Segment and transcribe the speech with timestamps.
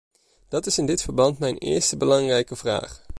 [0.47, 3.05] Dat is in dit verband mijn eerste belangrijke vraag.